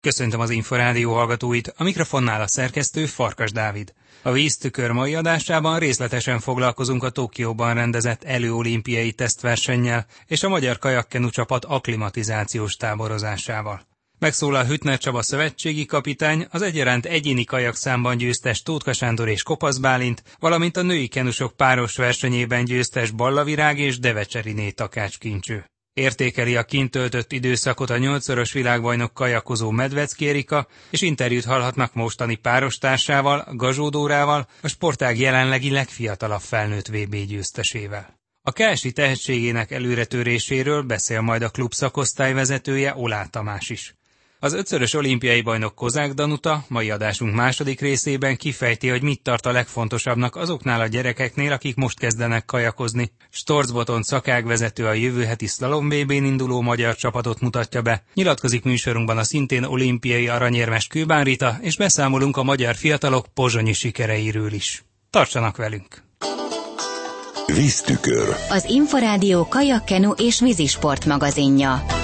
Köszöntöm 0.00 0.40
az 0.40 0.50
Inforádió 0.50 1.14
hallgatóit, 1.14 1.72
a 1.76 1.82
mikrofonnál 1.82 2.40
a 2.40 2.46
szerkesztő 2.46 3.06
Farkas 3.06 3.52
Dávid. 3.52 3.92
A 4.22 4.32
víztükör 4.32 4.90
mai 4.90 5.14
adásában 5.14 5.78
részletesen 5.78 6.40
foglalkozunk 6.40 7.02
a 7.02 7.10
Tokióban 7.10 7.74
rendezett 7.74 8.24
előolimpiai 8.24 9.12
tesztversennyel 9.12 10.06
és 10.26 10.42
a 10.42 10.48
magyar 10.48 10.78
kajakkenu 10.78 11.30
csapat 11.30 11.64
aklimatizációs 11.64 12.76
táborozásával. 12.76 13.86
Megszólal 14.18 14.64
Hütner 14.64 14.98
Csaba 14.98 15.22
szövetségi 15.22 15.86
kapitány, 15.86 16.46
az 16.50 16.62
egyaránt 16.62 17.06
egyéni 17.06 17.44
kajak 17.44 17.74
számban 17.74 18.16
győztes 18.16 18.62
Tótka 18.62 18.92
Sándor 18.92 19.28
és 19.28 19.42
Kopasz 19.42 19.76
Bálint, 19.78 20.22
valamint 20.38 20.76
a 20.76 20.82
női 20.82 21.08
kenusok 21.08 21.56
páros 21.56 21.96
versenyében 21.96 22.64
győztes 22.64 23.10
Ballavirág 23.10 23.78
és 23.78 23.98
Devecseriné 23.98 24.70
Takács 24.70 25.18
Kincső. 25.18 25.64
Értékeli 25.98 26.56
a 26.56 26.62
kint 26.62 26.90
töltött 26.90 27.32
időszakot 27.32 27.90
a 27.90 27.98
nyolcszoros 27.98 28.52
világbajnok 28.52 29.14
kajakozó 29.14 29.70
Medvecki 29.70 30.28
Erika, 30.28 30.66
és 30.90 31.00
interjút 31.02 31.44
hallhatnak 31.44 31.94
mostani 31.94 32.34
párostársával, 32.34 33.46
Gazsódórával, 33.52 34.46
a 34.62 34.68
sportág 34.68 35.18
jelenlegi 35.18 35.70
legfiatalabb 35.70 36.40
felnőtt 36.40 36.86
VB 36.86 37.14
győztesével. 37.14 38.18
A 38.42 38.52
Kelsi 38.52 38.92
tehetségének 38.92 39.70
előretöréséről 39.70 40.82
beszél 40.82 41.20
majd 41.20 41.42
a 41.42 41.48
klub 41.48 41.72
szakosztály 41.72 42.32
vezetője 42.32 42.94
Olá 42.96 43.24
Tamás 43.24 43.70
is. 43.70 43.97
Az 44.40 44.52
ötszörös 44.52 44.94
olimpiai 44.94 45.40
bajnok 45.40 45.74
Kozák 45.74 46.12
Danuta 46.12 46.64
mai 46.68 46.90
adásunk 46.90 47.34
második 47.34 47.80
részében 47.80 48.36
kifejti, 48.36 48.88
hogy 48.88 49.02
mit 49.02 49.22
tart 49.22 49.46
a 49.46 49.52
legfontosabbnak 49.52 50.36
azoknál 50.36 50.80
a 50.80 50.86
gyerekeknél, 50.86 51.52
akik 51.52 51.76
most 51.76 51.98
kezdenek 51.98 52.44
kajakozni. 52.44 53.12
Storzboton 53.30 54.02
szakágvezető 54.02 54.86
a 54.86 54.92
jövő 54.92 55.24
heti 55.24 55.46
slalom 55.46 55.88
BB-n 55.88 56.24
induló 56.24 56.60
magyar 56.60 56.94
csapatot 56.94 57.40
mutatja 57.40 57.82
be. 57.82 58.02
Nyilatkozik 58.14 58.64
műsorunkban 58.64 59.18
a 59.18 59.24
szintén 59.24 59.64
olimpiai 59.64 60.28
aranyérmes 60.28 60.86
Kőbán 60.86 61.24
Rita, 61.24 61.58
és 61.60 61.76
beszámolunk 61.76 62.36
a 62.36 62.42
magyar 62.42 62.74
fiatalok 62.74 63.26
pozsonyi 63.34 63.72
sikereiről 63.72 64.52
is. 64.52 64.84
Tartsanak 65.10 65.56
velünk! 65.56 66.02
Víztükör. 67.46 68.36
Az 68.48 68.64
Inforádió 68.64 69.48
kajakkenu 69.48 70.10
és 70.10 70.40
vízisport 70.40 71.04
magazinja. 71.04 71.97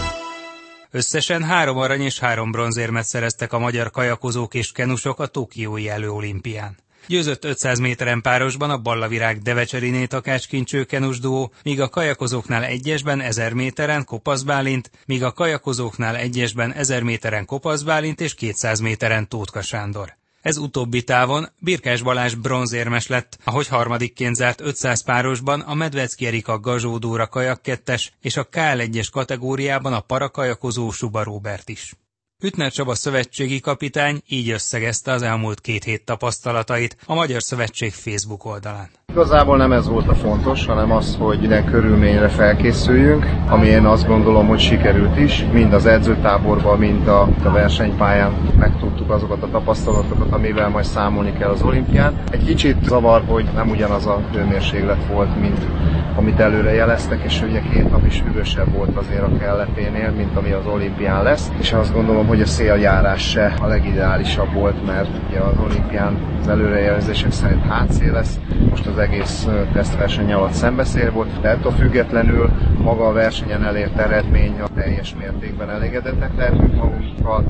Összesen 0.94 1.42
három 1.42 1.78
arany 1.78 2.00
és 2.00 2.18
három 2.18 2.50
bronzérmet 2.50 3.04
szereztek 3.04 3.52
a 3.52 3.58
magyar 3.58 3.90
kajakozók 3.90 4.54
és 4.54 4.72
kenusok 4.72 5.20
a 5.20 5.26
Tokiói 5.26 5.88
előolimpián. 5.88 6.76
Győzött 7.06 7.44
500 7.44 7.78
méteren 7.78 8.20
párosban 8.20 8.70
a 8.70 8.78
Ballavirág 8.78 9.38
Devecseriné 9.38 10.04
Takács 10.04 10.46
Kincső 10.46 10.84
kenus 10.84 11.18
duó, 11.20 11.52
míg 11.62 11.80
a 11.80 11.88
kajakozóknál 11.88 12.64
egyesben 12.64 13.20
1000 13.20 13.52
méteren 13.52 14.04
Kopasz 14.04 14.42
Bálint, 14.42 14.90
míg 15.06 15.24
a 15.24 15.32
kajakozóknál 15.32 16.16
egyesben 16.16 16.72
1000 16.72 17.02
méteren 17.02 17.44
Kopasz 17.44 17.82
Bálint 17.82 18.20
és 18.20 18.34
200 18.34 18.80
méteren 18.80 19.28
Tótka 19.28 19.62
Sándor. 19.62 20.16
Ez 20.44 20.56
utóbbi 20.56 21.02
távon 21.02 21.48
Birkás 21.58 22.02
Balázs 22.02 22.34
bronzérmes 22.34 23.06
lett, 23.06 23.38
ahogy 23.44 23.68
harmadikként 23.68 24.34
zárt 24.34 24.60
500 24.60 25.02
párosban 25.02 25.60
a 25.60 25.74
Medvecki 25.74 26.26
Erika 26.26 26.58
Gazsó 26.58 26.98
Dóra 26.98 27.26
kajakkettes 27.26 28.12
és 28.20 28.36
a 28.36 28.48
KL1-es 28.48 29.08
kategóriában 29.12 29.92
a 29.92 30.00
parakajakozó 30.00 30.90
Suba 30.90 31.22
Robert 31.22 31.68
is. 31.68 31.94
Hütner 32.44 32.72
Csaba 32.72 32.94
szövetségi 32.94 33.60
kapitány 33.60 34.22
így 34.28 34.50
összegezte 34.50 35.12
az 35.12 35.22
elmúlt 35.22 35.60
két 35.60 35.84
hét 35.84 36.04
tapasztalatait 36.04 36.96
a 37.06 37.14
Magyar 37.14 37.42
Szövetség 37.42 37.92
Facebook 37.92 38.44
oldalán. 38.44 38.88
Igazából 39.12 39.56
nem 39.56 39.72
ez 39.72 39.88
volt 39.88 40.08
a 40.08 40.14
fontos, 40.14 40.66
hanem 40.66 40.92
az, 40.92 41.16
hogy 41.18 41.38
minden 41.38 41.64
körülményre 41.64 42.28
felkészüljünk, 42.28 43.26
ami 43.48 43.66
én 43.66 43.84
azt 43.84 44.06
gondolom, 44.06 44.46
hogy 44.46 44.60
sikerült 44.60 45.18
is, 45.18 45.44
mind 45.52 45.72
az 45.72 45.86
edzőtáborban, 45.86 46.78
mind 46.78 47.08
a, 47.08 47.22
a 47.22 47.50
versenypályán 47.50 48.32
megtudtuk 48.58 49.10
azokat 49.10 49.42
a 49.42 49.50
tapasztalatokat, 49.50 50.32
amivel 50.32 50.68
majd 50.68 50.84
számolni 50.84 51.32
kell 51.38 51.50
az 51.50 51.62
olimpián. 51.62 52.22
Egy 52.30 52.44
kicsit 52.44 52.84
zavar, 52.84 53.22
hogy 53.26 53.44
nem 53.54 53.70
ugyanaz 53.70 54.06
a 54.06 54.20
hőmérséklet 54.32 55.06
volt, 55.06 55.40
mint 55.40 55.66
amit 56.16 56.40
előre 56.40 56.74
jeleztek, 56.74 57.22
és 57.24 57.42
ugye 57.42 57.60
két 57.60 57.90
nap 57.90 58.06
is 58.06 58.22
hűvösebb 58.22 58.72
volt 58.72 58.96
azért 58.96 59.22
a 59.22 59.36
kelleténél, 59.38 60.10
mint 60.10 60.36
ami 60.36 60.50
az 60.50 60.66
olimpián 60.66 61.22
lesz, 61.22 61.50
és 61.58 61.72
azt 61.72 61.92
gondolom, 61.92 62.26
hogy 62.26 62.33
a 62.40 62.46
széljárás 62.46 63.30
se 63.30 63.54
a 63.60 63.66
legideálisabb 63.66 64.52
volt, 64.52 64.86
mert 64.86 65.08
ugye 65.28 65.38
az 65.38 65.58
olimpián 65.64 66.16
az 66.40 66.48
előrejelzések 66.48 67.32
szerint 67.32 67.62
hátszél 67.62 68.12
lesz, 68.12 68.38
most 68.70 68.86
az 68.86 68.98
egész 68.98 69.48
tesztverseny 69.72 70.32
alatt 70.32 70.52
szembeszél 70.52 71.12
volt, 71.12 71.40
de 71.40 71.48
ettől 71.48 71.72
függetlenül 71.72 72.50
maga 72.78 73.06
a 73.06 73.12
versenyen 73.12 73.64
elért 73.64 73.98
eredmény 73.98 74.60
a 74.60 74.68
teljes 74.74 75.14
mértékben 75.18 75.70
elégedettek 75.70 76.36
lehetünk 76.36 76.74
magunkkal, 76.74 77.44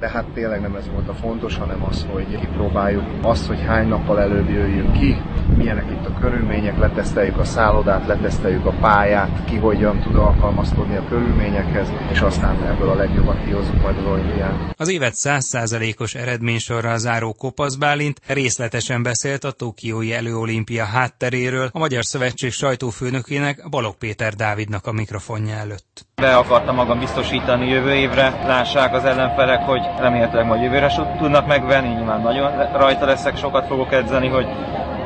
de 0.00 0.08
hát 0.08 0.24
tényleg 0.34 0.60
nem 0.60 0.74
ez 0.74 0.90
volt 0.92 1.08
a 1.08 1.14
fontos, 1.14 1.56
hanem 1.56 1.84
az, 1.88 2.06
hogy 2.12 2.38
kipróbáljuk 2.40 3.04
azt, 3.22 3.46
hogy 3.46 3.64
hány 3.66 3.88
nappal 3.88 4.20
előbb 4.20 4.48
jöjjünk 4.48 4.92
ki, 4.92 5.16
milyenek 5.56 5.90
itt 5.90 6.06
a 6.06 6.18
körülmények, 6.20 6.78
leteszteljük 6.78 7.38
a 7.38 7.44
szállodát, 7.44 8.06
leteszteljük 8.06 8.66
a 8.66 8.74
pályát, 8.80 9.44
ki 9.44 9.56
hogyan 9.56 10.00
tud 10.00 10.16
alkalmazkodni 10.16 10.96
a 10.96 11.04
körülményekhez, 11.08 11.88
és 12.12 12.20
aztán 12.20 12.62
ebből 12.62 12.88
a 12.88 12.94
legjobbat 12.94 13.44
kihozunk 13.44 13.82
majd 13.82 13.98
az 13.98 14.04
olimpián. 14.04 14.72
Az 14.76 14.90
évet 14.90 15.12
100%-os 15.16 16.14
eredménysorral 16.14 16.98
záró 16.98 17.32
Kopasz 17.32 17.74
Bálint 17.74 18.20
részletesen 18.26 19.02
beszélt 19.02 19.44
a 19.44 19.50
Tokiói 19.50 20.12
előolimpia 20.12 20.84
hátteréről. 20.84 21.68
A 21.72 21.78
Magyar 21.78 22.04
Szövetség 22.04 22.52
sajtófőnökének 22.52 23.68
Balog 23.70 23.94
Péter 23.94 24.34
Dávidnak 24.34 24.86
a 24.86 24.92
mikrofonja 24.92 25.54
előtt. 25.54 26.06
Be 26.14 26.36
akartam 26.36 26.74
magam 26.74 26.98
biztosítani 26.98 27.68
jövő 27.68 27.94
évre, 27.94 28.28
lássák 28.46 28.94
az 28.94 29.04
ellenfelek, 29.04 29.60
hogy 29.60 29.80
remélhetőleg 29.98 30.46
majd 30.46 30.62
jövőre 30.62 30.92
tudnak 31.18 31.46
megvenni, 31.46 31.88
nyilván 31.88 32.20
nagyon 32.20 32.50
rajta 32.72 33.06
leszek, 33.06 33.36
sokat 33.36 33.66
fogok 33.66 33.92
edzeni, 33.92 34.28
hogy 34.28 34.46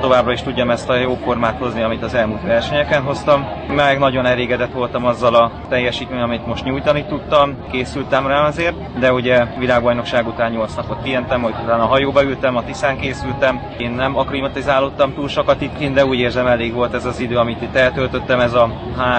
továbbra 0.06 0.32
is 0.32 0.42
tudjam 0.42 0.70
ezt 0.70 0.88
a 0.88 0.96
jó 0.96 1.14
formát 1.14 1.58
hozni, 1.58 1.82
amit 1.82 2.02
az 2.02 2.14
elmúlt 2.14 2.42
versenyeken 2.42 3.02
hoztam. 3.02 3.46
Meg 3.68 3.98
nagyon 3.98 4.26
elégedett 4.26 4.72
voltam 4.72 5.06
azzal 5.06 5.34
a 5.34 5.52
teljesítmény, 5.68 6.20
amit 6.20 6.46
most 6.46 6.64
nyújtani 6.64 7.04
tudtam, 7.04 7.56
készültem 7.70 8.26
rá 8.26 8.46
azért, 8.46 8.98
de 8.98 9.12
ugye 9.12 9.44
világbajnokság 9.58 10.26
után 10.26 10.50
8 10.50 10.74
napot 10.74 11.02
pihentem, 11.02 11.42
hogy 11.42 11.54
utána 11.64 11.82
a 11.82 11.86
hajóba 11.86 12.24
ültem, 12.24 12.56
a 12.56 12.64
Tiszán 12.64 12.98
készültem. 12.98 13.60
Én 13.78 13.90
nem 13.90 14.16
aklimatizálódtam 14.16 15.14
túl 15.14 15.28
sokat 15.28 15.60
itt 15.60 15.92
de 15.94 16.04
úgy 16.04 16.18
érzem 16.18 16.46
elég 16.46 16.72
volt 16.72 16.94
ez 16.94 17.04
az 17.04 17.20
idő, 17.20 17.36
amit 17.36 17.62
itt 17.62 17.76
eltöltöttem, 17.76 18.40
ez 18.40 18.54
a 18.54 18.70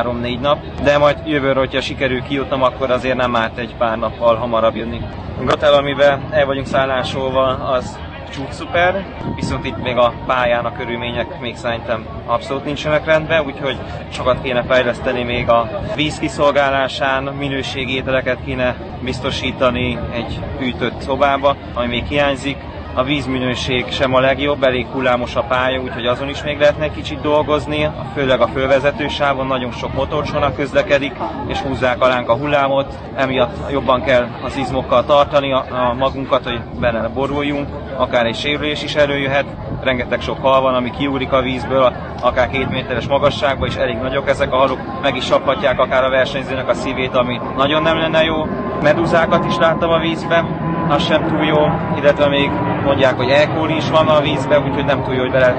3-4 0.01 0.39
nap. 0.39 0.57
De 0.83 0.97
majd 0.97 1.17
jövőre, 1.25 1.59
hogyha 1.59 1.81
sikerül 1.81 2.21
kijutnom, 2.21 2.63
akkor 2.63 2.91
azért 2.91 3.17
nem 3.17 3.35
árt 3.35 3.57
egy 3.57 3.75
pár 3.77 3.97
nappal 3.97 4.35
hamarabb 4.35 4.75
jönni. 4.75 5.01
Gatel, 5.45 5.73
amiben 5.73 6.27
el 6.31 6.45
vagyunk 6.45 6.67
szállásolva, 6.67 7.45
az 7.47 7.99
csúcs 8.29 8.51
szuper, 8.51 9.05
viszont 9.35 9.65
itt 9.65 9.81
még 9.81 9.97
a 9.97 10.13
pályán 10.25 10.65
a 10.65 10.71
körülmények 10.71 11.39
még 11.39 11.55
szerintem 11.55 12.05
abszolút 12.25 12.65
nincsenek 12.65 13.05
rendben, 13.05 13.45
úgyhogy 13.45 13.77
sokat 14.09 14.41
kéne 14.41 14.63
fejleszteni 14.63 15.23
még 15.23 15.49
a 15.49 15.81
víz 15.95 16.19
kiszolgálásán, 16.19 17.23
minőségi 17.23 17.95
ételeket 17.95 18.43
kéne 18.45 18.75
biztosítani 19.01 19.99
egy 20.13 20.39
hűtött 20.59 21.01
szobába, 21.01 21.55
ami 21.73 21.87
még 21.87 22.05
hiányzik, 22.05 22.57
a 22.97 23.03
vízminőség 23.03 23.85
sem 23.89 24.13
a 24.13 24.19
legjobb, 24.19 24.63
elég 24.63 24.85
hullámos 24.85 25.35
a 25.35 25.43
pálya, 25.43 25.81
úgyhogy 25.81 26.05
azon 26.05 26.29
is 26.29 26.43
még 26.43 26.59
lehetne 26.59 26.91
kicsit 26.91 27.21
dolgozni, 27.21 27.89
főleg 28.13 28.41
a 28.41 28.47
fölvezetősávon 28.47 29.47
nagyon 29.47 29.71
sok 29.71 29.93
motorcsónak 29.93 30.55
közlekedik, 30.55 31.11
és 31.47 31.59
húzzák 31.59 32.01
alánk 32.01 32.29
a 32.29 32.35
hullámot, 32.35 32.93
emiatt 33.15 33.71
jobban 33.71 34.01
kell 34.01 34.27
az 34.43 34.57
izmokkal 34.57 35.05
tartani 35.05 35.53
a 35.53 35.95
magunkat, 35.97 36.43
hogy 36.43 36.59
benne 36.79 37.07
boruljunk, 37.07 37.67
akár 37.97 38.25
egy 38.25 38.35
sérülés 38.35 38.83
is 38.83 38.95
előjöhet, 38.95 39.45
rengeteg 39.81 40.21
sok 40.21 40.41
hal 40.41 40.61
van, 40.61 40.73
ami 40.73 40.91
kiúrik 40.91 41.31
a 41.31 41.41
vízből, 41.41 41.93
akár 42.21 42.49
két 42.49 42.69
méteres 42.69 43.07
magasságba, 43.07 43.65
és 43.65 43.75
elég 43.75 43.97
nagyok 43.97 44.29
ezek 44.29 44.53
a 44.53 44.57
haluk, 44.57 44.79
meg 45.01 45.15
is 45.15 45.25
csaphatják 45.25 45.79
akár 45.79 46.03
a 46.03 46.09
versenyzőnek 46.09 46.69
a 46.69 46.73
szívét, 46.73 47.15
ami 47.15 47.39
nagyon 47.57 47.81
nem 47.81 47.97
lenne 47.97 48.23
jó. 48.23 48.45
Medúzákat 48.81 49.45
is 49.45 49.57
láttam 49.57 49.89
a 49.89 49.99
vízben, 49.99 50.75
az 50.89 51.03
sem 51.05 51.27
túl 51.27 51.43
jó, 51.43 51.57
illetve 51.99 52.27
még 52.27 52.49
mondják, 52.83 53.15
hogy 53.15 53.29
elkóli 53.29 53.75
is 53.75 53.89
van 53.89 54.07
a 54.07 54.21
vízbe, 54.21 54.59
úgyhogy 54.59 54.85
nem 54.85 55.03
túl 55.03 55.13
jó, 55.13 55.21
hogy 55.21 55.31
bele 55.31 55.55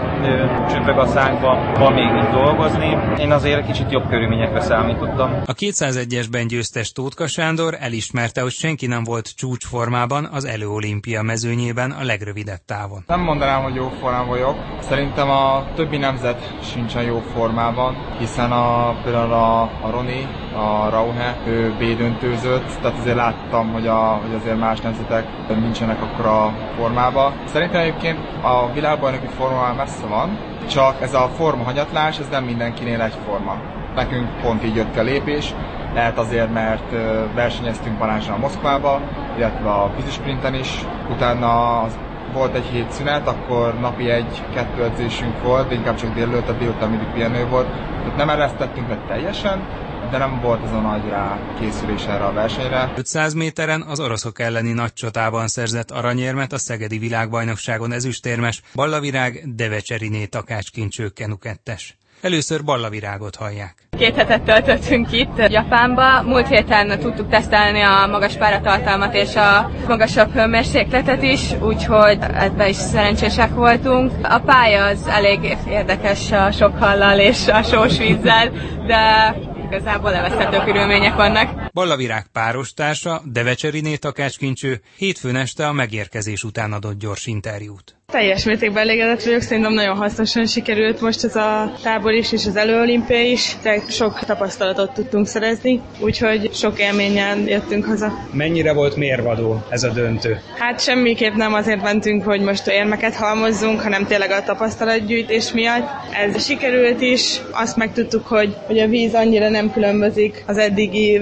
csöpög 0.70 0.98
a 0.98 1.06
szánkba, 1.06 1.72
van 1.78 1.92
még 1.92 2.22
itt 2.22 2.30
dolgozni. 2.30 2.96
Én 3.18 3.32
azért 3.32 3.66
kicsit 3.66 3.90
jobb 3.90 4.08
körülményekre 4.08 4.60
számítottam. 4.60 5.42
A 5.46 5.52
201-esben 5.52 6.44
győztes 6.48 6.92
Tótka 6.92 7.26
Sándor 7.26 7.76
elismerte, 7.80 8.40
hogy 8.40 8.50
senki 8.50 8.86
nem 8.86 9.04
volt 9.04 9.36
csúcsformában 9.36 10.28
az 10.32 10.44
előolimpia 10.44 11.22
mezőnyében 11.22 11.90
a 11.90 12.04
legrövidebb 12.04 12.64
távon. 12.66 13.04
Nem 13.06 13.20
mondanám, 13.20 13.62
hogy 13.62 13.74
jó 13.74 13.88
formában 14.00 14.28
vagyok. 14.28 14.56
Szerintem 14.80 15.30
a 15.30 15.66
többi 15.74 15.96
nemzet 15.96 16.58
sincsen 16.62 17.02
jó 17.02 17.22
formában, 17.34 17.96
hiszen 18.18 18.52
a, 18.52 18.96
például 19.02 19.32
a, 19.32 19.62
a 19.62 19.90
Roni, 19.90 20.26
a 20.54 20.90
Rauhe, 20.90 21.36
ő 21.46 21.74
B 21.78 21.96
döntőzött, 21.98 22.80
tehát 22.80 22.98
azért 22.98 23.16
láttam, 23.16 23.72
hogy, 23.72 23.86
a, 23.86 24.20
hogy 24.22 24.34
azért 24.34 24.58
más 24.58 24.80
nemzetek 24.80 25.17
nincsenek 25.48 26.02
akkor 26.02 26.26
a 26.26 26.52
formában. 26.76 27.32
Szerintem 27.44 27.80
egyébként 27.80 28.18
a 28.42 28.72
világbajnoki 28.72 29.26
forma 29.26 29.60
már 29.60 29.74
messze 29.74 30.06
van, 30.06 30.38
csak 30.70 31.02
ez 31.02 31.14
a 31.14 31.30
forma 31.36 31.64
hanyatlás, 31.64 32.18
ez 32.18 32.28
nem 32.30 32.44
mindenkinél 32.44 33.00
egyforma. 33.00 33.56
Nekünk 33.94 34.28
pont 34.42 34.64
így 34.64 34.76
jött 34.76 34.96
a 34.96 35.02
lépés, 35.02 35.54
lehet 35.94 36.18
azért, 36.18 36.52
mert 36.52 36.90
versenyeztünk 37.34 37.98
Balázsra 37.98 38.34
a 38.34 38.38
Moszkvába, 38.38 39.00
illetve 39.36 39.70
a 39.70 39.90
vízisprinten 39.96 40.54
is. 40.54 40.84
Utána 41.10 41.80
az 41.80 41.98
volt 42.32 42.54
egy 42.54 42.66
hét 42.66 42.90
szünet, 42.90 43.28
akkor 43.28 43.74
napi 43.80 44.10
egy-kettő 44.10 44.84
edzésünk 44.84 45.42
volt, 45.42 45.72
inkább 45.72 45.94
csak 45.94 46.14
délelőtt, 46.14 46.48
a 46.48 46.52
délután 46.52 46.88
mindig 46.88 47.08
pihenő 47.08 47.46
volt. 47.46 47.66
Tehát 48.02 48.16
nem 48.16 48.30
eresztettünk 48.30 48.88
le 48.88 48.96
teljesen, 49.08 49.60
de 50.10 50.18
nem 50.18 50.40
volt 50.40 50.62
az 50.62 50.72
a 50.72 50.80
nagy 50.80 51.08
rá 51.08 51.38
készülés 51.60 52.04
erre 52.04 52.24
a 52.24 52.32
versenyre. 52.32 52.92
500 52.96 53.34
méteren 53.34 53.82
az 53.82 54.00
oroszok 54.00 54.40
elleni 54.40 54.72
nagy 54.72 54.92
csatában 54.92 55.48
szerzett 55.48 55.90
aranyérmet 55.90 56.52
a 56.52 56.58
Szegedi 56.58 56.98
világbajnokságon 56.98 57.92
ezüstérmes 57.92 58.62
Ballavirág 58.74 59.54
Devecseriné 59.54 60.24
takácskincső 60.24 61.08
kenukettes. 61.08 61.96
Először 62.20 62.64
ballavirágot 62.64 63.36
hallják. 63.36 63.88
Két 63.98 64.14
hetet 64.14 64.42
töltöttünk 64.42 65.12
itt 65.12 65.48
Japánba. 65.48 66.22
Múlt 66.22 66.48
héten 66.48 66.98
tudtuk 66.98 67.28
tesztelni 67.28 67.80
a 67.80 68.06
magas 68.10 68.36
páratartalmat 68.36 69.14
és 69.14 69.36
a 69.36 69.70
magasabb 69.86 70.32
hőmérsékletet 70.32 71.22
is, 71.22 71.52
úgyhogy 71.60 72.18
ebben 72.34 72.68
is 72.68 72.76
szerencsések 72.76 73.54
voltunk. 73.54 74.12
A 74.22 74.38
pálya 74.38 74.84
az 74.84 75.06
elég 75.06 75.56
érdekes 75.68 76.32
a 76.32 76.50
sok 76.50 76.78
hallal 76.78 77.18
és 77.18 77.48
a 77.48 77.62
sós 77.62 77.98
vízzel, 77.98 78.50
de 78.86 79.34
igazából 79.68 80.10
levezhető 80.10 80.58
körülmények 80.64 81.16
vannak. 81.16 81.67
Ballavirág 81.78 82.26
párostársa, 82.32 83.22
Devecseriné 83.24 83.96
takácskincső 83.96 84.80
hétfőn 84.96 85.36
este 85.36 85.66
a 85.66 85.72
megérkezés 85.72 86.44
után 86.44 86.72
adott 86.72 86.98
gyors 86.98 87.26
interjút. 87.26 87.98
Teljes 88.12 88.44
mértékben 88.44 88.82
elégedett 88.82 89.22
vagyok, 89.22 89.40
szerintem 89.40 89.72
nagyon 89.72 89.96
hasznosan 89.96 90.46
sikerült 90.46 91.00
most 91.00 91.24
ez 91.24 91.36
a 91.36 91.72
tábor 91.82 92.12
is, 92.12 92.32
és 92.32 92.46
az 92.46 92.56
előolimpia 92.56 93.22
is, 93.22 93.56
de 93.62 93.82
sok 93.88 94.18
tapasztalatot 94.18 94.92
tudtunk 94.92 95.26
szerezni, 95.26 95.80
úgyhogy 96.00 96.54
sok 96.54 96.78
élményen 96.78 97.48
jöttünk 97.48 97.84
haza. 97.84 98.12
Mennyire 98.32 98.72
volt 98.72 98.96
mérvadó 98.96 99.64
ez 99.70 99.82
a 99.82 99.88
döntő? 99.88 100.40
Hát 100.58 100.80
semmiképp 100.80 101.34
nem 101.34 101.54
azért 101.54 101.82
mentünk, 101.82 102.24
hogy 102.24 102.40
most 102.40 102.66
érmeket 102.66 103.14
halmozzunk, 103.14 103.80
hanem 103.80 104.06
tényleg 104.06 104.30
a 104.30 104.42
tapasztalatgyűjtés 104.42 105.52
miatt. 105.52 105.88
Ez 106.12 106.44
sikerült 106.44 107.00
is, 107.00 107.40
azt 107.50 107.76
megtudtuk, 107.76 108.26
hogy, 108.26 108.56
hogy 108.66 108.78
a 108.78 108.86
víz 108.86 109.14
annyira 109.14 109.48
nem 109.48 109.72
különbözik 109.72 110.44
az 110.46 110.58
eddigi 110.58 111.18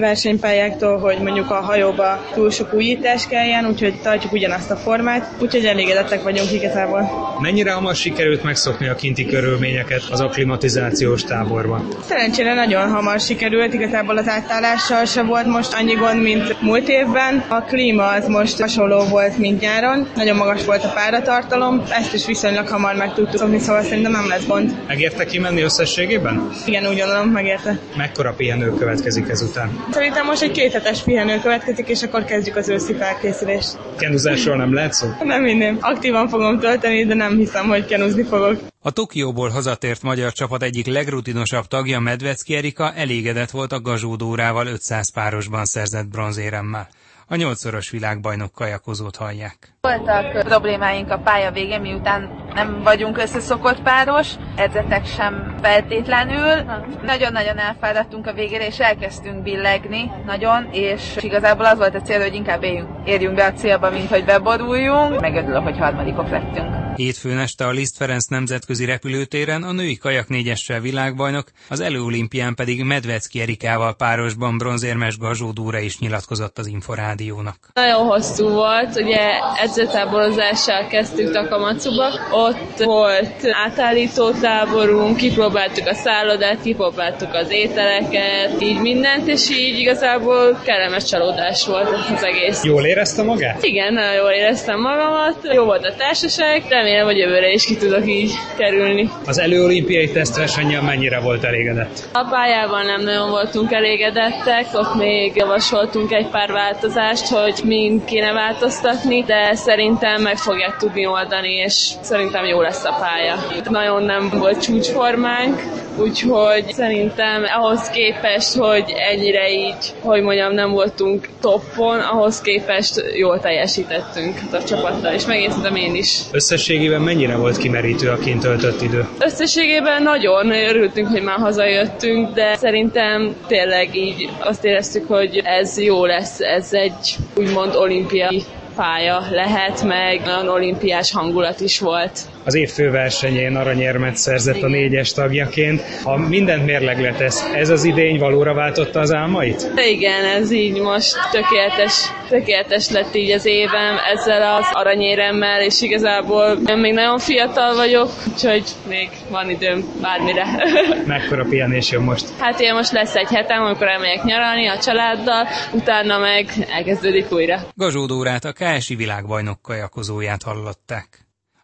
versenypályáktól, 0.47 0.97
hogy 0.97 1.17
mondjuk 1.19 1.51
a 1.51 1.61
hajóba 1.61 2.25
túl 2.33 2.51
sok 2.51 2.73
újítás 2.73 3.27
kelljen, 3.27 3.65
úgyhogy 3.65 4.01
tartjuk 4.01 4.33
ugyanazt 4.33 4.71
a 4.71 4.75
formát, 4.75 5.31
úgyhogy 5.39 5.65
elégedettek 5.65 6.23
vagyunk 6.23 6.51
igazából. 6.51 7.09
Mennyire 7.41 7.71
hamar 7.71 7.95
sikerült 7.95 8.43
megszokni 8.43 8.87
a 8.87 8.95
kinti 8.95 9.25
körülményeket 9.25 10.01
az 10.11 10.19
akklimatizációs 10.19 11.23
táborban? 11.23 11.87
Szerencsére 12.07 12.53
nagyon 12.53 12.89
hamar 12.89 13.19
sikerült, 13.19 13.73
igazából 13.73 14.17
az 14.17 14.27
átállással 14.27 15.05
se 15.05 15.23
volt 15.23 15.45
most 15.45 15.73
annyi 15.73 15.93
gond, 15.93 16.21
mint 16.21 16.61
múlt 16.61 16.87
évben. 16.87 17.43
A 17.47 17.61
klíma 17.61 18.07
az 18.07 18.27
most 18.27 18.59
hasonló 18.59 19.03
volt, 19.03 19.37
mint 19.37 19.61
nyáron. 19.61 20.07
Nagyon 20.15 20.35
magas 20.35 20.65
volt 20.65 20.83
a 20.83 20.91
páratartalom, 20.93 21.83
ezt 21.89 22.13
is 22.13 22.25
viszonylag 22.25 22.67
hamar 22.67 22.95
meg 22.95 23.13
tudtuk 23.13 23.39
szokni, 23.39 23.59
szóval 23.59 23.81
szerintem 23.83 24.11
nem 24.11 24.27
lesz 24.27 24.45
gond. 24.45 24.75
Megérte 24.87 25.25
kimenni 25.25 25.61
összességében? 25.61 26.49
Igen, 26.65 26.87
úgy 26.87 26.97
gondolom, 26.97 27.29
megérte. 27.29 27.79
Mekkora 27.97 28.33
pihenő 28.37 28.73
következik 28.73 29.29
ezután? 29.29 29.85
Szerintem 29.91 30.25
most 30.25 30.36
egy 30.41 30.51
kéthetes 30.51 31.01
pihenő 31.01 31.39
következik, 31.39 31.87
és 31.87 32.03
akkor 32.03 32.25
kezdjük 32.25 32.55
az 32.55 32.69
őszi 32.69 32.93
felkészülést. 32.93 33.77
Kenduzásról 33.97 34.55
nem 34.55 34.73
lehet 34.73 34.93
szó? 34.93 35.07
Nem 35.23 35.41
minden. 35.41 35.77
Aktívan 35.81 36.27
fogom 36.27 36.59
tölteni, 36.59 37.05
de 37.05 37.13
nem 37.13 37.37
hiszem, 37.37 37.67
hogy 37.67 37.85
kenuzni 37.85 38.23
fogok. 38.23 38.59
A 38.81 38.91
Tokióból 38.91 39.49
hazatért 39.49 40.01
magyar 40.01 40.31
csapat 40.31 40.63
egyik 40.63 40.85
legrutinosabb 40.85 41.65
tagja 41.65 41.99
Medvecki 41.99 42.55
Erika 42.55 42.93
elégedett 42.93 43.49
volt 43.49 43.71
a 43.71 43.81
gazsódórával 43.81 44.67
500 44.67 45.11
párosban 45.11 45.65
szerzett 45.65 46.07
bronzéremmel. 46.07 46.87
A 47.29 47.35
nyolcszoros 47.35 47.89
világbajnok 47.89 48.51
kajakozót 48.51 49.15
hallják. 49.15 49.73
Voltak 49.81 50.43
problémáink 50.43 51.11
a 51.11 51.17
pálya 51.17 51.51
végén, 51.51 51.81
miután 51.81 52.45
nem 52.53 52.81
vagyunk 52.83 53.17
összeszokott 53.17 53.81
páros, 53.81 54.33
edzetek 54.55 55.05
sem 55.05 55.55
feltétlenül. 55.61 56.63
Nagyon-nagyon 57.05 57.57
elfáradtunk 57.57 58.27
a 58.27 58.33
végére, 58.33 58.65
és 58.67 58.79
elkezdtünk 58.79 59.43
billegni 59.43 60.11
nagyon, 60.25 60.69
és 60.71 61.17
igazából 61.19 61.65
az 61.65 61.77
volt 61.77 61.95
a 61.95 62.01
cél, 62.01 62.21
hogy 62.21 62.33
inkább 62.33 62.63
éljünk, 62.63 62.89
érjünk 63.05 63.35
be 63.35 63.45
a 63.45 63.53
célba, 63.53 63.89
mint 63.89 64.09
hogy 64.09 64.25
beboruljunk. 64.25 65.19
Megörülök, 65.19 65.63
hogy 65.63 65.77
harmadikok 65.77 66.29
lettünk. 66.29 66.86
Hétfőn 66.97 67.37
este 67.37 67.65
a 67.65 67.71
Liszt 67.71 67.97
Ferenc 67.97 68.25
nemzetközi 68.25 68.85
repülőtéren 68.85 69.63
a 69.63 69.71
női 69.71 69.97
kajak 69.97 70.27
négyessel 70.27 70.79
világbajnok, 70.79 71.47
az 71.69 71.79
előolimpián 71.79 72.55
pedig 72.55 72.83
Medvecki 72.83 73.41
Erikával 73.41 73.95
párosban 73.95 74.57
bronzérmes 74.57 75.17
Gazsó 75.17 75.51
Dúra 75.51 75.79
is 75.79 75.99
nyilatkozott 75.99 76.57
az 76.57 76.67
Inforádiónak. 76.67 77.55
Nagyon 77.73 78.05
hosszú 78.05 78.49
volt, 78.49 78.95
ugye 78.95 79.19
edzőtáborozással 79.63 80.87
kezdtük 80.87 81.31
Takamatsuba, 81.31 82.09
ott 82.31 82.77
volt 82.77 83.45
átállító 83.65 84.31
táborunk, 84.31 85.17
kipróbáltuk 85.17 85.87
a 85.87 85.93
szállodát, 85.93 86.61
kipróbáltuk 86.61 87.33
az 87.33 87.49
ételeket, 87.49 88.61
így 88.61 88.79
mindent, 88.81 89.27
és 89.27 89.49
így 89.49 89.79
igazából 89.79 90.59
kellemes 90.63 91.03
csalódás 91.03 91.65
volt 91.65 91.89
az 92.15 92.23
egész. 92.23 92.63
Jól 92.63 92.85
érezte 92.85 93.23
magát? 93.23 93.63
Igen, 93.63 93.93
nagyon 93.93 94.13
jól 94.13 94.31
éreztem 94.31 94.79
magamat, 94.79 95.37
jó 95.53 95.63
volt 95.63 95.85
a 95.85 95.95
társaság, 95.95 96.67
remélem, 96.87 97.05
hogy 97.05 97.17
jövőre 97.17 97.51
is 97.51 97.65
ki 97.65 97.75
tudok 97.75 98.07
így 98.07 98.31
kerülni. 98.57 99.09
Az 99.25 99.37
előolimpiai 99.37 100.11
tesztversennyel 100.11 100.81
mennyire 100.81 101.19
volt 101.19 101.43
elégedett? 101.43 102.09
A 102.13 102.27
pályában 102.29 102.85
nem 102.85 103.03
nagyon 103.03 103.29
voltunk 103.29 103.71
elégedettek, 103.71 104.65
ott 104.73 104.95
még 104.95 105.35
javasoltunk 105.35 106.11
egy 106.11 106.27
pár 106.27 106.51
változást, 106.51 107.27
hogy 107.27 107.61
mind 107.63 108.03
kéne 108.05 108.31
változtatni, 108.31 109.23
de 109.23 109.55
szerintem 109.55 110.21
meg 110.21 110.37
fogják 110.37 110.77
tudni 110.77 111.05
oldani, 111.05 111.53
és 111.53 111.91
szerintem 112.01 112.45
jó 112.45 112.61
lesz 112.61 112.83
a 112.83 112.97
pálya. 112.99 113.35
Nagyon 113.69 114.03
nem 114.03 114.29
volt 114.29 114.61
csúcsformánk, 114.61 115.61
úgyhogy 115.99 116.65
szerintem 116.73 117.43
ahhoz 117.57 117.89
képest, 117.89 118.55
hogy 118.55 118.93
ennyire 119.11 119.51
így, 119.51 119.93
hogy 120.01 120.21
mondjam, 120.21 120.53
nem 120.53 120.71
voltunk 120.71 121.27
toppon, 121.41 121.99
ahhoz 121.99 122.41
képest 122.41 123.03
jól 123.15 123.39
teljesítettünk 123.39 124.39
a 124.51 124.63
csapattal, 124.63 125.13
és 125.13 125.25
megértem 125.25 125.75
én 125.75 125.95
is. 125.95 126.19
Összességében 126.31 127.01
mennyire 127.01 127.35
volt 127.35 127.57
kimerítő 127.57 128.09
a 128.09 128.17
kint 128.17 128.41
töltött 128.41 128.81
idő? 128.81 129.07
Összességében 129.19 130.03
nagyon 130.03 130.51
örültünk, 130.51 131.07
hogy 131.07 131.23
már 131.23 131.39
hazajöttünk, 131.39 132.33
de 132.33 132.55
szerintem 132.55 133.35
tényleg 133.47 133.95
így 133.95 134.29
azt 134.39 134.63
éreztük, 134.65 135.07
hogy 135.07 135.41
ez 135.43 135.79
jó 135.79 136.05
lesz, 136.05 136.39
ez 136.39 136.73
egy 136.73 137.15
úgymond 137.35 137.75
olimpiai 137.75 138.43
pálya 138.77 139.23
lehet, 139.31 139.83
meg 139.83 140.21
olyan 140.25 140.47
olimpiás 140.47 141.11
hangulat 141.11 141.59
is 141.59 141.79
volt. 141.79 142.19
Az 142.43 142.55
év 142.55 142.69
főversenyén 142.69 143.55
aranyérmet 143.55 144.15
szerzett 144.15 144.61
a 144.61 144.67
négyes 144.67 145.13
tagjaként. 145.13 145.81
Ha 146.03 146.17
mindent 146.17 146.65
mérlegre 146.65 147.13
tesz, 147.13 147.43
ez 147.53 147.69
az 147.69 147.83
idény 147.83 148.19
valóra 148.19 148.53
váltotta 148.53 148.99
az 148.99 149.13
álmait? 149.13 149.71
Igen, 149.75 150.25
ez 150.25 150.51
így 150.51 150.81
most 150.81 151.15
tökéletes, 151.31 151.93
tökéletes 152.29 152.89
lett 152.89 153.15
így 153.15 153.31
az 153.31 153.45
évem 153.45 153.97
ezzel 154.13 154.55
az 154.55 154.65
aranyéremmel, 154.71 155.61
és 155.61 155.81
igazából 155.81 156.57
én 156.65 156.77
még 156.77 156.93
nagyon 156.93 157.17
fiatal 157.17 157.75
vagyok, 157.75 158.09
úgyhogy 158.33 158.63
még 158.87 159.09
van 159.29 159.49
időm 159.49 159.85
bármire. 160.01 160.45
Mekkora 161.05 161.45
pihenés 161.49 161.91
jön 161.91 162.01
most? 162.01 162.25
Hát 162.39 162.59
én 162.59 162.73
most 162.73 162.91
lesz 162.91 163.15
egy 163.15 163.29
hetem, 163.29 163.63
amikor 163.63 163.87
elmegyek 163.87 164.23
nyaralni 164.23 164.67
a 164.67 164.77
családdal, 164.79 165.47
utána 165.71 166.17
meg 166.17 166.49
elkezdődik 166.75 167.31
újra. 167.31 167.59
Gazsódórát 167.75 168.45
a 168.45 168.51
KSI 168.67 168.95
világbajnok 168.95 169.61
kajakozóját 169.61 170.43
hallották. 170.43 171.07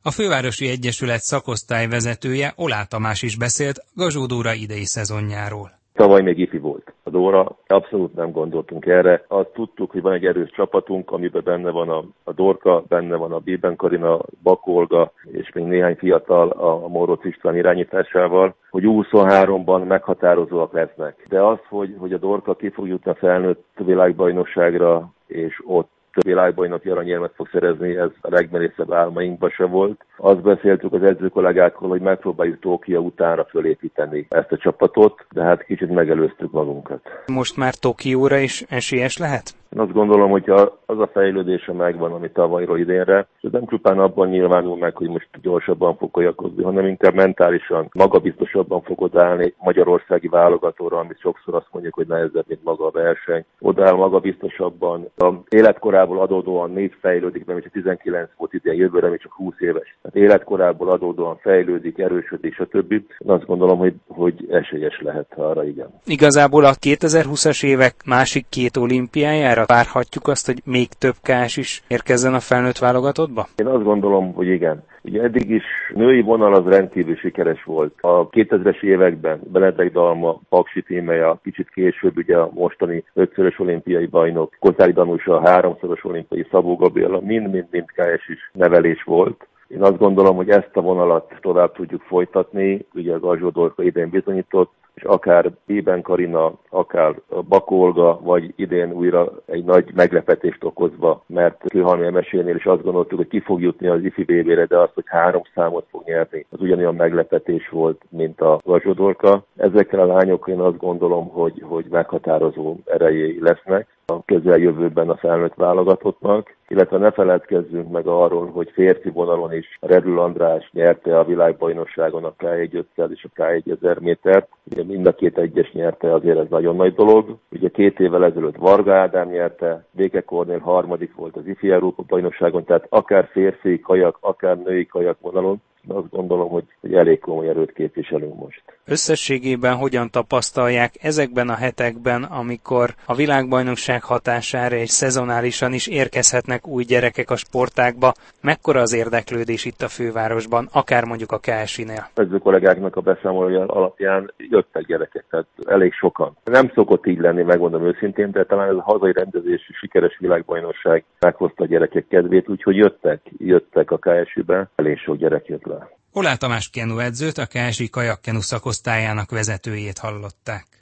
A 0.03 0.12
Fővárosi 0.12 0.69
Egyesület 0.69 1.19
szakosztály 1.19 1.88
vezetője 1.88 2.53
Olá 2.55 2.83
Tamás 2.83 3.22
is 3.22 3.38
beszélt 3.38 3.77
Gazsódóra 3.95 4.53
idei 4.53 4.86
szezonjáról. 4.86 5.69
Tavaly 5.93 6.22
még 6.22 6.39
ifi 6.39 6.57
volt 6.57 6.93
a 7.03 7.10
Dóra, 7.10 7.57
abszolút 7.67 8.13
nem 8.13 8.31
gondoltunk 8.31 8.86
erre. 8.86 9.25
Azt 9.27 9.53
tudtuk, 9.53 9.91
hogy 9.91 10.01
van 10.01 10.13
egy 10.13 10.25
erős 10.25 10.50
csapatunk, 10.50 11.12
amiben 11.12 11.41
benne 11.43 11.72
van 11.72 11.89
a, 11.89 12.03
a 12.24 12.33
Dorka, 12.33 12.83
benne 12.88 13.15
van 13.15 13.31
a 13.31 13.39
Bében 13.39 13.75
Karina, 13.75 14.19
Bakolga, 14.43 15.12
és 15.31 15.51
még 15.53 15.63
néhány 15.63 15.95
fiatal 15.95 16.50
a 16.50 16.88
Moroc 16.88 17.25
István 17.25 17.55
irányításával, 17.55 18.55
hogy 18.69 18.83
23-ban 18.86 19.88
meghatározóak 19.88 20.74
lesznek. 20.74 21.25
De 21.29 21.41
az, 21.41 21.60
hogy, 21.69 21.95
hogy 21.98 22.13
a 22.13 22.17
Dorka 22.17 22.55
ki 22.55 22.69
fog 22.69 22.88
jutni 22.88 23.12
a 23.12 23.15
felnőtt 23.15 23.65
világbajnokságra, 23.77 25.13
és 25.27 25.62
ott 25.65 25.89
világbajnoki 26.22 26.89
aranyérmet 26.89 27.34
fog 27.36 27.50
szerezni, 27.51 27.96
ez 27.96 28.10
a 28.22 28.29
legmerészebb 28.29 28.93
álmainkban 28.93 29.50
se 29.50 29.65
volt. 29.65 30.05
Azt 30.17 30.41
beszéltük 30.41 30.93
az 30.93 31.03
edzőkollégákkal, 31.03 31.89
hogy 31.89 32.01
megpróbáljuk 32.01 32.60
Tokia 32.60 33.00
utánra 33.00 33.46
fölépíteni 33.50 34.27
ezt 34.29 34.51
a 34.51 34.58
csapatot, 34.58 35.25
de 35.32 35.43
hát 35.43 35.65
kicsit 35.65 35.89
megelőztük 35.89 36.51
magunkat. 36.51 37.01
Most 37.25 37.58
már 37.58 37.74
Tokióra 37.74 38.38
is 38.38 38.65
esélyes 38.70 39.17
lehet? 39.17 39.53
Én 39.75 39.80
azt 39.80 39.94
gondolom, 39.94 40.32
hogy 40.32 40.50
az 40.86 41.00
a 41.00 41.10
fejlődése 41.13 41.74
megvan, 41.74 42.12
ami 42.12 42.32
tavalyról 42.32 42.80
idénre, 42.80 43.27
és 43.38 43.44
ez 43.44 43.51
nem 43.51 43.65
csupán 43.65 44.00
abban 44.00 44.30
nyilvánul 44.30 44.77
meg, 44.77 44.96
hogy 44.96 45.08
most 45.08 45.27
gyorsabban 45.42 45.96
fog 45.96 46.18
olyakozni, 46.18 46.63
hanem 46.63 46.88
inkább 46.88 47.13
mentálisan, 47.13 47.89
magabiztosabban 47.94 48.82
fogod 48.82 49.18
állni 49.18 49.53
magyarországi 49.60 50.27
válogatóra, 50.27 50.98
amit 50.98 51.20
sokszor 51.20 51.56
azt 51.56 51.68
mondjuk, 51.72 51.94
hogy 51.94 52.08
nehezebb, 52.08 52.46
mint 52.48 52.63
maga 52.63 52.86
a 52.86 52.92
verseny. 52.92 53.46
Odaáll 53.60 53.94
magabiztosabban. 53.94 55.10
A 55.18 55.32
életkorából 55.50 56.20
adódóan 56.20 56.72
még 56.72 56.98
fejlődik, 57.00 57.46
mert 57.46 57.72
19 57.72 58.30
volt 58.38 58.53
idén, 58.53 58.74
jövőre 58.74 59.10
még 59.10 59.20
csak 59.20 59.34
20 59.34 59.53
éves. 59.60 59.98
Tehát 60.01 60.30
életkorából 60.30 60.89
adódóan 60.89 61.38
fejlődik, 61.38 61.98
erősödik, 61.98 62.53
stb. 62.53 62.92
Én 62.92 63.08
azt 63.25 63.46
gondolom, 63.46 63.77
hogy, 63.77 63.94
hogy 64.08 64.48
esélyes 64.50 65.01
lehet 65.01 65.34
arra, 65.36 65.65
igen. 65.65 65.89
Igazából 66.06 66.65
a 66.65 66.74
2020-as 66.74 67.65
évek 67.65 67.96
másik 68.06 68.46
két 68.50 68.77
olimpiájára 68.77 69.62
várhatjuk 69.65 70.27
azt, 70.27 70.46
hogy 70.46 70.62
még 70.65 70.88
több 70.88 71.15
kás 71.22 71.58
is 71.58 71.84
érkezzen 71.88 72.34
a 72.34 72.39
felnőtt 72.39 72.77
válogatottba? 72.77 73.48
Én 73.55 73.67
azt 73.67 73.84
gondolom, 73.84 74.34
hogy 74.34 74.48
igen. 74.48 74.84
Ugye 75.01 75.22
eddig 75.22 75.50
is 75.50 75.63
női 75.96 76.22
vonal 76.22 76.53
az 76.53 76.65
rendkívül 76.65 77.15
sikeres 77.15 77.63
volt. 77.63 77.93
A 78.01 78.29
2000-es 78.29 78.82
években 78.84 79.39
Benedek 79.51 79.91
Dalma, 79.91 80.39
Paksi 80.50 80.82
tímeje, 80.82 81.34
kicsit 81.43 81.70
később 81.70 82.17
ugye 82.17 82.38
a 82.38 82.50
mostani 82.53 83.03
ötszörös 83.13 83.60
olimpiai 83.60 84.05
bajnok, 84.05 84.55
Kozári 84.60 84.91
Danusa, 84.91 85.41
háromszoros 85.50 86.03
olimpiai 86.03 86.48
Szabó 86.51 86.75
Gabriela, 86.75 87.20
mind-mind-mind 87.20 87.86
KS 87.86 88.29
is 88.29 88.51
nevelés 88.53 89.03
volt. 89.03 89.48
Én 89.67 89.82
azt 89.82 89.98
gondolom, 89.98 90.36
hogy 90.36 90.50
ezt 90.50 90.70
a 90.74 90.82
vonalat 90.82 91.34
tovább 91.41 91.74
tudjuk 91.74 92.01
folytatni. 92.01 92.86
Ugye 92.93 93.13
a 93.13 93.20
Gazsó 93.20 93.50
Dorka 93.50 93.84
idén 93.84 94.10
bizonyított, 94.10 94.72
akár 95.05 95.51
Bében 95.65 96.01
Karina, 96.01 96.53
akár 96.69 97.15
Bakolga, 97.48 98.19
vagy 98.22 98.53
idén 98.55 98.91
újra 98.91 99.31
egy 99.45 99.63
nagy 99.63 99.91
meglepetést 99.95 100.63
okozva, 100.63 101.24
mert 101.27 101.63
Kőhalmi 101.67 102.10
mesénél 102.10 102.55
is 102.55 102.65
azt 102.65 102.83
gondoltuk, 102.83 103.17
hogy 103.17 103.27
ki 103.27 103.39
fog 103.39 103.62
jutni 103.62 103.88
az 103.88 104.03
IFI 104.03 104.24
BB-re, 104.24 104.65
de 104.65 104.77
azt, 104.77 104.93
hogy 104.93 105.03
három 105.07 105.41
számot 105.55 105.86
fog 105.89 106.03
nyerni, 106.05 106.45
az 106.50 106.62
ugyanolyan 106.62 106.95
meglepetés 106.95 107.69
volt, 107.69 108.01
mint 108.10 108.41
a 108.41 108.60
Gazsodorka. 108.63 109.43
Ezekkel 109.55 110.00
a 110.00 110.05
lányok 110.05 110.48
én 110.48 110.60
azt 110.60 110.77
gondolom, 110.77 111.27
hogy, 111.29 111.63
hogy 111.67 111.86
meghatározó 111.89 112.75
erejéi 112.86 113.39
lesznek 113.41 113.88
a 114.05 114.24
közeljövőben 114.25 115.10
a 115.10 115.15
felnőtt 115.15 115.53
válogatottnak, 115.53 116.55
illetve 116.67 116.98
ne 116.98 117.12
feledkezzünk 117.12 117.91
meg 117.91 118.07
arról, 118.07 118.51
hogy 118.51 118.72
férfi 118.74 119.10
vonalon 119.10 119.53
is 119.53 119.77
Redül 119.81 120.19
András 120.19 120.69
nyerte 120.72 121.19
a 121.19 121.25
világbajnokságon 121.25 122.24
a 122.24 122.33
K1 122.39 122.74
500 122.74 123.12
és 123.12 123.24
a 123.24 123.41
K1 123.41 123.72
1000 123.72 124.00
métert. 124.00 124.48
Ugye 124.72 124.83
mind 124.83 125.05
a 125.05 125.15
két 125.15 125.38
egyes 125.38 125.72
nyerte, 125.72 126.13
azért 126.13 126.38
ez 126.38 126.48
nagyon 126.50 126.75
nagy 126.75 126.93
dolog. 126.93 127.38
Ugye 127.51 127.69
két 127.69 128.00
évvel 128.00 128.25
ezelőtt 128.25 128.55
Varga 128.55 128.93
Ádám 128.93 129.29
nyerte, 129.29 129.86
Béke 129.91 130.22
Kornél 130.22 130.60
harmadik 130.60 131.15
volt 131.15 131.36
az 131.36 131.48
IFI 131.48 131.72
Európa 131.72 132.03
bajnokságon, 132.07 132.63
tehát 132.63 132.86
akár 132.89 133.27
férfi 133.31 133.79
kajak, 133.79 134.17
akár 134.19 134.57
női 134.57 134.86
kajak 134.86 135.17
vonalon 135.22 135.62
azt 135.88 136.10
gondolom, 136.10 136.50
hogy, 136.50 136.63
elég 136.94 137.20
komoly 137.20 137.48
erőt 137.48 137.74
képviselünk 137.74 138.36
most. 138.36 138.62
Összességében 138.86 139.75
hogyan 139.75 140.10
tapasztalják 140.10 140.92
ezekben 141.02 141.50
a 141.50 141.56
hetekben, 141.56 142.24
amikor 142.24 142.90
a 143.06 143.16
világbajnokság 143.16 144.04
hatására 144.04 144.75
és 144.75 144.90
szezonálisan 144.90 145.74
is 145.74 145.88
érkezhetnek 145.88 146.68
új 146.68 146.84
gyerekek 146.84 147.30
a 147.30 147.36
sportákba, 147.36 148.13
mekkora 148.42 148.80
az 148.82 148.94
érdeklődés 148.94 149.66
itt 149.66 149.82
a 149.82 149.88
fővárosban, 149.88 150.70
akár 150.72 151.04
mondjuk 151.06 151.32
a 151.32 151.40
KSI-nél? 151.40 152.10
Ezek 152.13 152.40
kollégáknak 152.40 152.96
a 152.96 153.02
beszámolója 153.02 153.66
alapján 153.66 154.34
jöttek 154.38 154.86
gyerekek, 154.86 155.25
tehát 155.30 155.48
elég 155.66 155.94
sokan. 155.94 156.38
Nem 156.44 156.72
szokott 156.75 157.06
így 157.06 157.20
lenni, 157.20 157.42
megmondom 157.42 157.86
őszintén, 157.86 158.32
de 158.32 158.46
talán 158.46 158.70
ez 158.70 158.75
a 158.75 158.82
hazai 158.82 159.12
rendezésű 159.12 159.74
sikeres 159.80 160.18
világbajnokság 160.20 161.04
meghozta 161.20 161.63
a 161.63 161.68
gyerekek 161.68 162.08
kedvét, 162.08 162.50
úgyhogy 162.50 162.75
jöttek, 162.75 163.22
jöttek 163.38 163.92
a 163.92 163.98
KSI-be, 163.98 164.70
elég 164.75 164.98
sok 164.98 165.16
gyerek 165.16 165.46
jött 165.48 165.66
le. 165.66 165.73
Olá 166.15 166.36
Tamás 166.36 166.70
Kenu 166.70 167.00
edzőt, 167.00 167.38
a 167.38 167.48
KSI 167.48 167.89
kajakkenu 167.89 168.41
szakosztályának 168.41 169.32
vezetőjét 169.32 169.98
hallották. 169.98 170.74